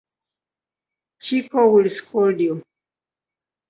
[1.19, 2.63] Chico Will Scold You!